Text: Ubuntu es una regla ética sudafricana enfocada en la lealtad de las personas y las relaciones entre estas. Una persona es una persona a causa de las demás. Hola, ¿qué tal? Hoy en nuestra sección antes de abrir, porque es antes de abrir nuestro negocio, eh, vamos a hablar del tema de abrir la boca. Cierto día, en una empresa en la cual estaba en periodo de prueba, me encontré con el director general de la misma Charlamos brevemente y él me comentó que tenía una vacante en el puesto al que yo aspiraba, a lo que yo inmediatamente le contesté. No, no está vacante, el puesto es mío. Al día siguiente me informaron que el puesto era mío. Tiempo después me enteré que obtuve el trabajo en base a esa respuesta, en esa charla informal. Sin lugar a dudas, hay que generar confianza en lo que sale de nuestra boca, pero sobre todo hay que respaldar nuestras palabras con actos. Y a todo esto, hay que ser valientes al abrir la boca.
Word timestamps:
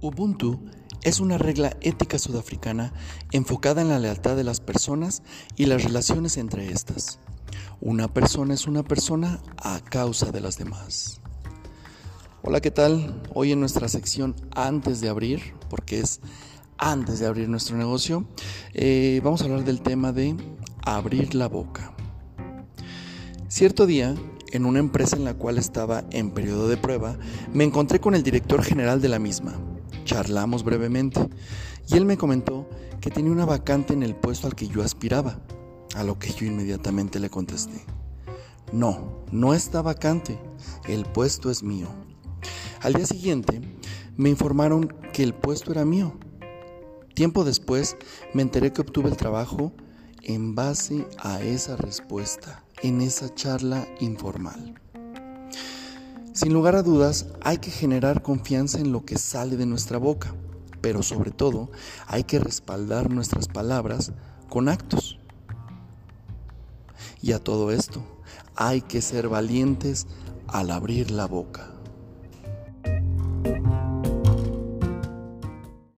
Ubuntu 0.00 0.60
es 1.02 1.18
una 1.18 1.38
regla 1.38 1.76
ética 1.80 2.20
sudafricana 2.20 2.92
enfocada 3.32 3.82
en 3.82 3.88
la 3.88 3.98
lealtad 3.98 4.36
de 4.36 4.44
las 4.44 4.60
personas 4.60 5.24
y 5.56 5.66
las 5.66 5.82
relaciones 5.82 6.36
entre 6.36 6.70
estas. 6.70 7.18
Una 7.80 8.06
persona 8.06 8.54
es 8.54 8.68
una 8.68 8.84
persona 8.84 9.40
a 9.56 9.80
causa 9.80 10.30
de 10.30 10.40
las 10.40 10.56
demás. 10.56 11.20
Hola, 12.42 12.60
¿qué 12.60 12.70
tal? 12.70 13.20
Hoy 13.34 13.50
en 13.50 13.58
nuestra 13.58 13.88
sección 13.88 14.36
antes 14.54 15.00
de 15.00 15.08
abrir, 15.08 15.54
porque 15.68 15.98
es 15.98 16.20
antes 16.76 17.18
de 17.18 17.26
abrir 17.26 17.48
nuestro 17.48 17.76
negocio, 17.76 18.24
eh, 18.74 19.20
vamos 19.24 19.42
a 19.42 19.46
hablar 19.46 19.64
del 19.64 19.80
tema 19.80 20.12
de 20.12 20.36
abrir 20.84 21.34
la 21.34 21.48
boca. 21.48 21.92
Cierto 23.48 23.84
día, 23.84 24.14
en 24.52 24.64
una 24.64 24.78
empresa 24.78 25.16
en 25.16 25.24
la 25.24 25.34
cual 25.34 25.58
estaba 25.58 26.04
en 26.12 26.30
periodo 26.30 26.68
de 26.68 26.76
prueba, 26.76 27.18
me 27.52 27.64
encontré 27.64 27.98
con 27.98 28.14
el 28.14 28.22
director 28.22 28.62
general 28.62 29.00
de 29.00 29.08
la 29.08 29.18
misma 29.18 29.58
Charlamos 30.08 30.64
brevemente 30.64 31.20
y 31.86 31.98
él 31.98 32.06
me 32.06 32.16
comentó 32.16 32.66
que 32.98 33.10
tenía 33.10 33.30
una 33.30 33.44
vacante 33.44 33.92
en 33.92 34.02
el 34.02 34.16
puesto 34.16 34.46
al 34.46 34.54
que 34.54 34.66
yo 34.66 34.82
aspiraba, 34.82 35.38
a 35.94 36.02
lo 36.02 36.18
que 36.18 36.32
yo 36.32 36.46
inmediatamente 36.46 37.20
le 37.20 37.28
contesté. 37.28 37.84
No, 38.72 39.22
no 39.30 39.52
está 39.52 39.82
vacante, 39.82 40.38
el 40.88 41.04
puesto 41.04 41.50
es 41.50 41.62
mío. 41.62 41.88
Al 42.80 42.94
día 42.94 43.04
siguiente 43.04 43.60
me 44.16 44.30
informaron 44.30 44.88
que 45.12 45.22
el 45.22 45.34
puesto 45.34 45.72
era 45.72 45.84
mío. 45.84 46.14
Tiempo 47.12 47.44
después 47.44 47.98
me 48.32 48.40
enteré 48.40 48.72
que 48.72 48.80
obtuve 48.80 49.10
el 49.10 49.16
trabajo 49.18 49.74
en 50.22 50.54
base 50.54 51.06
a 51.18 51.42
esa 51.42 51.76
respuesta, 51.76 52.64
en 52.82 53.02
esa 53.02 53.34
charla 53.34 53.86
informal. 54.00 54.80
Sin 56.38 56.52
lugar 56.52 56.76
a 56.76 56.84
dudas, 56.84 57.26
hay 57.40 57.58
que 57.58 57.72
generar 57.72 58.22
confianza 58.22 58.78
en 58.78 58.92
lo 58.92 59.04
que 59.04 59.18
sale 59.18 59.56
de 59.56 59.66
nuestra 59.66 59.98
boca, 59.98 60.36
pero 60.80 61.02
sobre 61.02 61.32
todo 61.32 61.68
hay 62.06 62.22
que 62.22 62.38
respaldar 62.38 63.10
nuestras 63.10 63.48
palabras 63.48 64.12
con 64.48 64.68
actos. 64.68 65.18
Y 67.20 67.32
a 67.32 67.40
todo 67.40 67.72
esto, 67.72 68.04
hay 68.54 68.82
que 68.82 69.02
ser 69.02 69.28
valientes 69.28 70.06
al 70.46 70.70
abrir 70.70 71.10
la 71.10 71.26
boca. 71.26 71.72